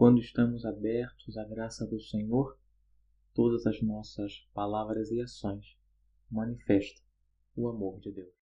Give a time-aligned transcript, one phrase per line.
[0.00, 2.58] Quando estamos abertos à graça do Senhor,
[3.34, 5.76] todas as nossas palavras e ações
[6.30, 7.04] manifestam
[7.54, 8.34] o amor de Deus.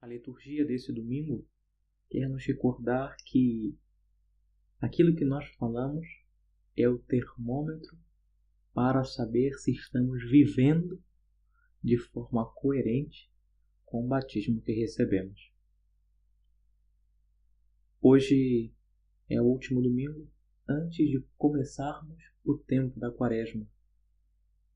[0.00, 1.46] A liturgia desse domingo
[2.10, 3.78] quer nos recordar que
[4.80, 6.04] aquilo que nós falamos
[6.76, 7.96] é o termômetro
[8.74, 11.00] para saber se estamos vivendo
[11.82, 13.30] de forma coerente
[13.86, 15.52] com o batismo que recebemos.
[18.02, 18.74] Hoje
[19.30, 20.28] é o último domingo
[20.68, 23.66] antes de começarmos o tempo da Quaresma.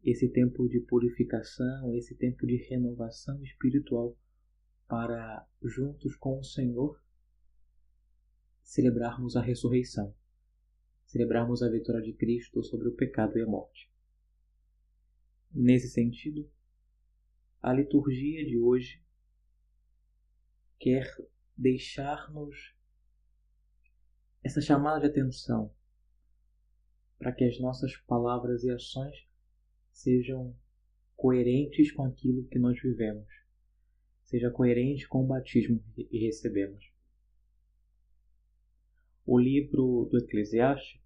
[0.05, 4.17] Esse tempo de purificação, esse tempo de renovação espiritual
[4.87, 7.03] para juntos com o Senhor
[8.62, 10.15] celebrarmos a ressurreição,
[11.09, 13.91] celebrarmos a vitória de Cristo sobre o pecado e a morte.
[15.53, 16.48] Nesse sentido,
[17.61, 19.03] a liturgia de hoje
[20.79, 21.06] quer
[21.56, 22.77] deixar-nos
[24.45, 25.75] essa chamada de atenção
[27.19, 29.27] para que as nossas palavras e ações
[29.91, 30.55] sejam
[31.17, 33.27] coerentes com aquilo que nós vivemos,
[34.23, 36.98] seja coerente com o batismo que recebemos.
[39.31, 41.03] O livro do Eclesiastes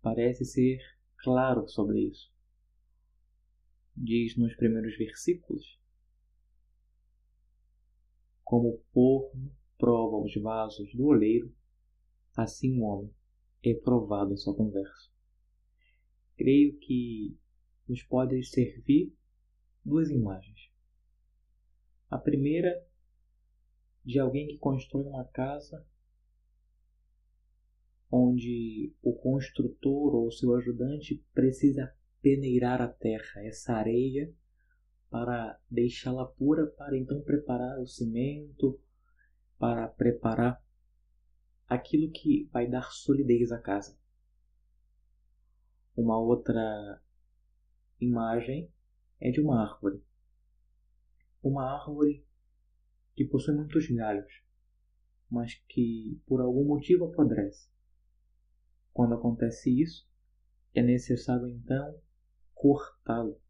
[0.00, 0.78] parece ser
[1.16, 2.32] claro sobre isso.
[3.96, 5.76] Diz nos primeiros versículos:
[8.44, 11.52] Como o porno prova os vasos do oleiro,
[12.36, 13.12] assim o homem
[13.64, 15.10] é provado em sua conversa.
[16.36, 17.36] Creio que
[17.88, 19.12] nos pode servir
[19.84, 20.70] duas imagens.
[22.08, 22.86] A primeira
[24.04, 25.84] de alguém que constrói uma casa
[28.10, 34.32] onde o construtor ou seu ajudante precisa peneirar a terra, essa areia,
[35.10, 38.80] para deixá-la pura, para então preparar o cimento,
[39.58, 40.62] para preparar
[41.66, 43.98] aquilo que vai dar solidez à casa.
[45.96, 47.02] Uma outra
[48.00, 48.70] imagem
[49.20, 50.02] é de uma árvore.
[51.42, 52.24] Uma árvore
[53.14, 54.42] que possui muitos galhos,
[55.30, 57.68] mas que por algum motivo apodrece.
[58.98, 60.10] Quando acontece isso,
[60.74, 62.02] é necessário então
[62.52, 63.40] cortá-lo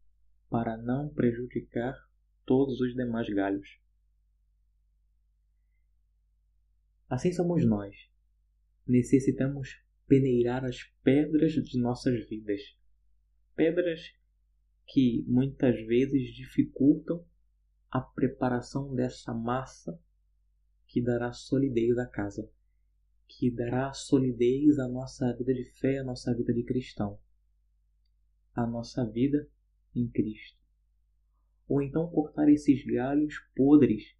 [0.47, 1.95] para não prejudicar
[2.45, 3.81] todos os demais galhos.
[7.09, 7.95] Assim somos nós.
[8.85, 12.61] Necessitamos peneirar as pedras de nossas vidas.
[13.55, 14.01] Pedras
[14.85, 17.25] que muitas vezes dificultam
[17.89, 19.99] a preparação dessa massa
[20.85, 22.47] que dará solidez à casa
[23.29, 27.19] que dará solidez à nossa vida de fé, à nossa vida de cristão,
[28.55, 29.47] à nossa vida
[29.95, 30.57] em Cristo.
[31.67, 34.15] Ou então cortar esses galhos podres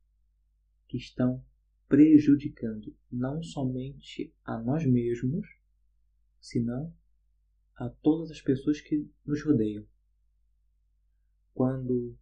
[0.88, 1.44] que estão
[1.88, 5.48] prejudicando não somente a nós mesmos,
[6.40, 6.94] senão
[7.76, 9.86] a todas as pessoas que nos rodeiam.
[11.52, 12.16] Quando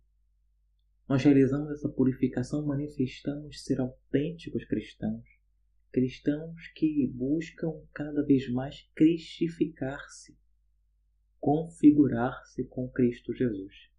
[1.08, 5.37] nós realizamos essa purificação, manifestamos ser autênticos cristãos,
[5.92, 10.38] cristãos que buscam cada vez mais cristificar-se,
[11.40, 13.90] configurar-se com Cristo Jesus.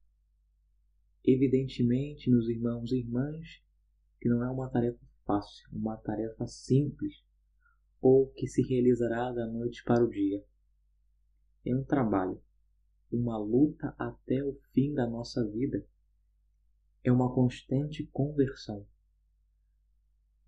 [1.25, 3.63] Evidentemente, meus irmãos e irmãs,
[4.21, 7.23] que não é uma tarefa fácil, uma tarefa simples
[8.01, 10.45] ou que se realizará da noite para o dia.
[11.67, 12.41] É um trabalho,
[13.11, 15.85] uma luta até o fim da nossa vida.
[17.03, 18.87] É uma constante conversão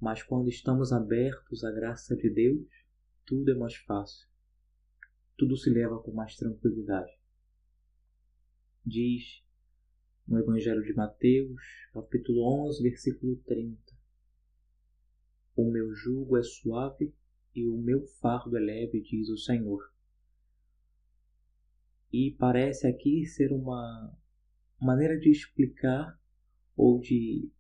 [0.01, 2.67] mas quando estamos abertos à graça de Deus,
[3.27, 4.27] tudo é mais fácil.
[5.37, 7.13] Tudo se leva com mais tranquilidade.
[8.85, 9.45] Diz
[10.27, 11.63] no Evangelho de Mateus,
[11.93, 13.79] capítulo 11, versículo 30.
[15.55, 17.13] O meu jugo é suave
[17.55, 19.93] e o meu fardo é leve, diz o Senhor.
[22.11, 24.17] E parece aqui ser uma
[24.81, 26.19] maneira de explicar
[26.75, 27.51] ou de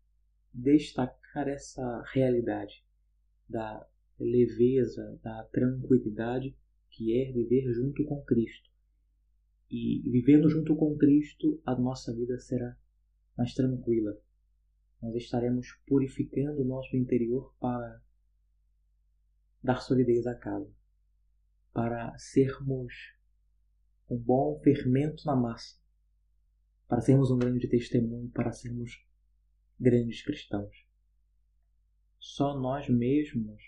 [0.55, 2.85] destacar essa realidade
[3.49, 3.87] da
[4.19, 6.57] leveza, da tranquilidade
[6.91, 8.69] que é viver junto com Cristo.
[9.71, 12.77] E vivendo junto com Cristo, a nossa vida será
[13.39, 14.19] mais tranquila.
[15.01, 18.03] Nós estaremos purificando o nosso interior para
[19.63, 20.71] dar solidez à casa,
[21.73, 22.93] para sermos
[24.11, 25.79] um bom fermento na massa,
[26.89, 29.07] para sermos um grande testemunho, para sermos
[29.79, 30.90] grandes cristãos.
[32.21, 33.63] Só nós mesmos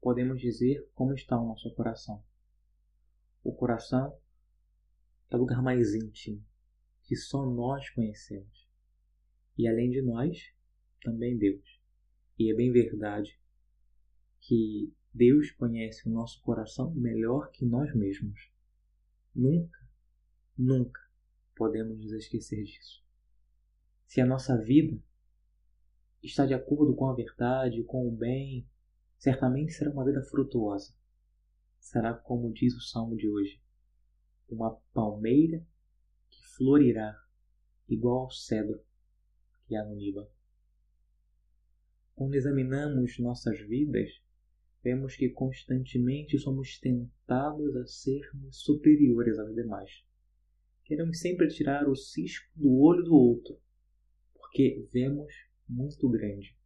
[0.00, 2.24] podemos dizer como está o nosso coração.
[3.44, 4.18] O coração
[5.30, 6.42] é o lugar mais íntimo
[7.02, 8.66] que só nós conhecemos.
[9.56, 10.50] E além de nós,
[11.02, 11.78] também Deus.
[12.38, 13.38] E é bem verdade
[14.40, 18.50] que Deus conhece o nosso coração melhor que nós mesmos.
[19.34, 19.78] Nunca,
[20.56, 21.00] nunca
[21.54, 23.04] podemos nos esquecer disso.
[24.06, 24.98] Se a nossa vida
[26.22, 28.66] está de acordo com a verdade, com o bem,
[29.18, 30.94] certamente será uma vida frutuosa.
[31.78, 33.60] Será como diz o salmo de hoje:
[34.48, 35.64] uma palmeira
[36.28, 37.16] que florirá
[37.88, 38.82] igual ao cedro
[39.66, 40.28] que há no Líbano.
[42.14, 44.10] Quando examinamos nossas vidas,
[44.82, 50.04] vemos que constantemente somos tentados a sermos superiores aos demais.
[50.84, 53.58] Queremos sempre tirar o cisco do olho do outro,
[54.34, 55.32] porque vemos
[55.70, 56.56] muito grande.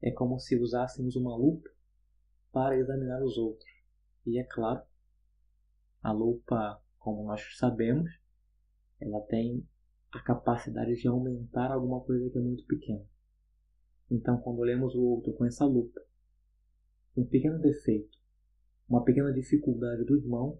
[0.00, 1.68] É como se usássemos uma lupa
[2.50, 3.70] para examinar os outros.
[4.26, 4.82] E é claro,
[6.02, 8.10] a lupa, como nós sabemos,
[9.00, 9.66] ela tem
[10.12, 13.04] a capacidade de aumentar alguma coisa que é muito pequena.
[14.10, 16.00] Então, quando olhamos o outro com essa lupa,
[17.16, 18.16] um pequeno defeito,
[18.88, 20.58] uma pequena dificuldade do irmão,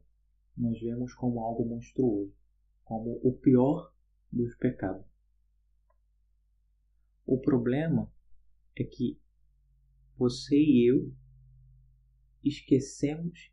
[0.57, 2.35] nós vemos como algo monstruoso,
[2.85, 3.93] como o pior
[4.31, 5.08] dos pecados.
[7.31, 8.11] O problema
[8.75, 9.21] é que
[10.17, 11.15] você e eu
[12.43, 13.53] esquecemos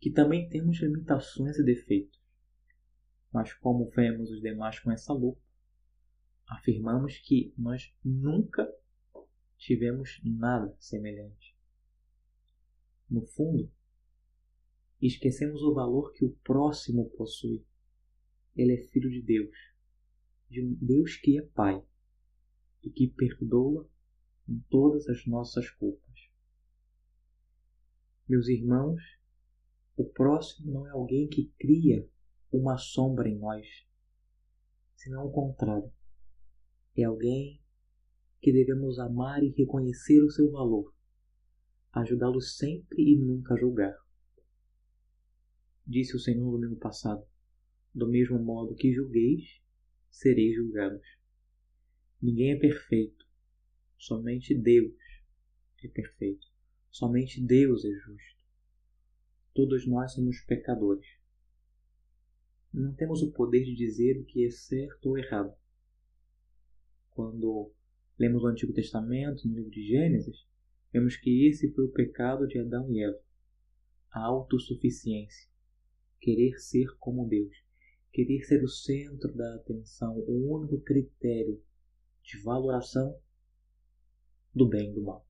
[0.00, 2.18] que também temos limitações e defeitos.
[3.30, 5.38] Mas como vemos os demais com essa lupa,
[6.48, 8.66] afirmamos que nós nunca
[9.58, 11.54] tivemos nada semelhante.
[13.06, 13.70] No fundo,
[14.98, 17.62] esquecemos o valor que o próximo possui.
[18.56, 19.54] Ele é filho de Deus,
[20.48, 21.84] de um Deus que é Pai
[22.82, 23.88] e que perdoa
[24.48, 26.30] em todas as nossas culpas.
[28.28, 29.02] Meus irmãos,
[29.96, 32.08] o próximo não é alguém que cria
[32.52, 33.66] uma sombra em nós,
[34.96, 35.92] senão o contrário.
[36.96, 37.60] É alguém
[38.40, 40.92] que devemos amar e reconhecer o seu valor,
[41.92, 43.96] ajudá-lo sempre e nunca julgar.
[45.86, 47.26] Disse o Senhor no domingo passado:
[47.94, 49.60] Do mesmo modo que julgueis,
[50.08, 51.19] sereis julgados.
[52.22, 53.26] Ninguém é perfeito.
[53.96, 54.94] Somente Deus
[55.82, 56.46] é perfeito.
[56.90, 58.40] Somente Deus é justo.
[59.54, 61.06] Todos nós somos pecadores.
[62.72, 65.54] Não temos o poder de dizer o que é certo ou errado.
[67.10, 67.72] Quando
[68.18, 70.46] lemos o Antigo Testamento, no livro de Gênesis,
[70.92, 73.20] vemos que esse foi o pecado de Adão e Eva.
[74.10, 75.48] A autossuficiência.
[76.20, 77.56] Querer ser como Deus.
[78.12, 81.62] Querer ser o centro da atenção, o único critério
[82.22, 83.18] de valoração
[84.54, 85.26] do bem e do mal.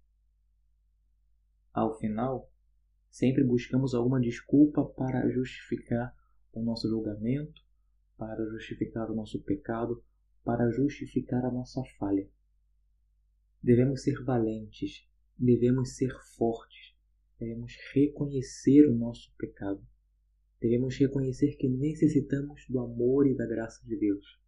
[1.73, 2.51] Ao final,
[3.11, 6.15] sempre buscamos alguma desculpa para justificar
[6.53, 7.63] o nosso julgamento,
[8.17, 10.03] para justificar o nosso pecado,
[10.45, 12.29] para justificar a nossa falha.
[13.63, 15.07] Devemos ser valentes,
[15.39, 16.95] devemos ser fortes,
[17.39, 19.87] devemos reconhecer o nosso pecado,
[20.61, 24.41] devemos reconhecer que necessitamos do amor e da graça de Deus.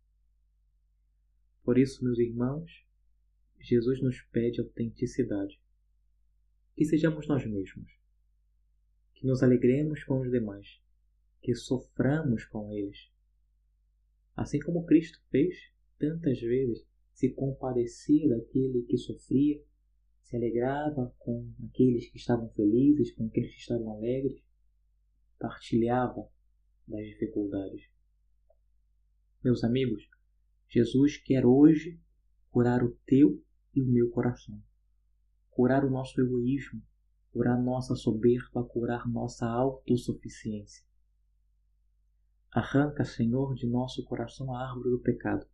[1.62, 2.84] Por isso, meus irmãos,
[3.60, 5.60] Jesus nos pede autenticidade.
[6.74, 7.92] Que sejamos nós mesmos.
[9.14, 10.80] Que nos alegremos com os demais.
[11.40, 13.10] Que soframos com eles.
[14.34, 15.56] Assim como Cristo fez
[15.98, 19.62] tantas vezes, se compadecia daquele que sofria,
[20.22, 24.42] se alegrava com aqueles que estavam felizes, com aqueles que estavam alegres,
[25.38, 26.28] partilhava
[26.88, 27.88] das dificuldades.
[29.44, 30.08] Meus amigos,
[30.72, 32.00] Jesus quer hoje
[32.50, 34.58] curar o teu e o meu coração,
[35.50, 36.82] curar o nosso egoísmo,
[37.30, 40.82] curar nossa soberba, curar nossa autossuficiência.
[42.50, 45.46] Arranca, Senhor, de nosso coração a árvore do pecado.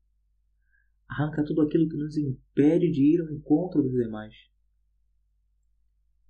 [1.09, 4.37] Arranca tudo aquilo que nos impede de ir ao encontro dos demais.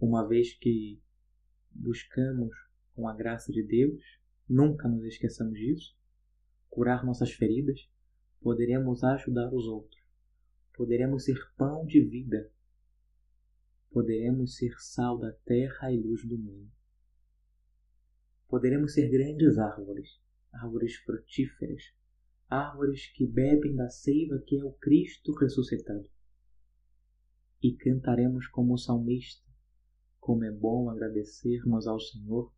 [0.01, 0.99] Uma vez que
[1.71, 2.57] buscamos,
[2.95, 4.03] com a graça de Deus,
[4.49, 5.95] nunca nos esqueçamos disso,
[6.71, 7.87] curar nossas feridas,
[8.41, 10.03] poderemos ajudar os outros,
[10.75, 12.51] poderemos ser pão de vida,
[13.91, 16.71] poderemos ser sal da terra e luz do mundo.
[18.49, 20.21] Poderemos ser grandes árvores,
[20.53, 21.93] árvores frutíferas,
[22.49, 26.09] árvores que bebem da seiva que é o Cristo ressuscitado.
[27.63, 29.47] E cantaremos como o salmista,
[30.19, 32.53] como é bom agradecermos ao Senhor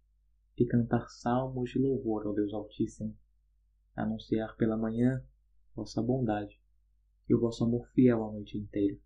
[0.56, 3.16] e cantar salmos de louvor ao Deus Altíssimo,
[3.96, 5.24] anunciar pela manhã
[5.74, 6.60] vossa bondade
[7.28, 8.98] e o vosso amor fiel a noite inteira,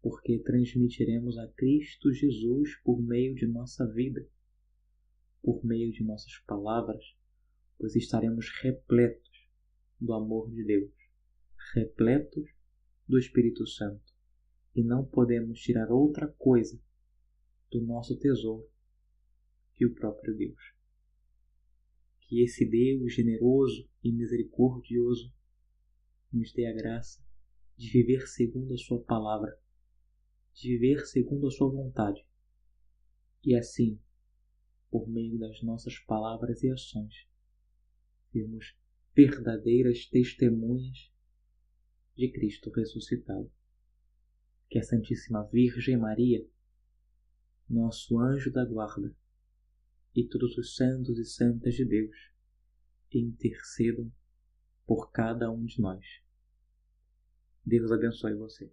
[0.00, 4.26] porque transmitiremos a Cristo Jesus por meio de nossa vida,
[5.42, 7.04] por meio de nossas palavras,
[7.78, 9.48] pois estaremos repletos
[10.00, 10.92] do amor de Deus,
[11.74, 12.48] repletos
[13.08, 14.12] do Espírito Santo,
[14.74, 16.80] e não podemos tirar outra coisa
[17.70, 18.68] do nosso tesouro
[19.74, 20.74] que o próprio Deus.
[22.20, 25.32] Que esse Deus generoso e misericordioso
[26.34, 27.24] nos dê a graça
[27.76, 29.58] de viver segundo a Sua palavra,
[30.52, 32.24] de viver segundo a Sua vontade,
[33.44, 34.00] e assim,
[34.90, 37.26] por meio das nossas palavras e ações,
[38.32, 38.76] sermos
[39.14, 41.12] verdadeiras testemunhas
[42.16, 43.50] de Cristo ressuscitado.
[44.68, 46.44] Que a Santíssima Virgem Maria,
[47.68, 49.14] nosso anjo da guarda,
[50.14, 52.16] e todos os santos e santas de Deus
[53.12, 54.12] intercedam
[54.86, 56.23] por cada um de nós.
[57.66, 58.70] Deus abençoe você.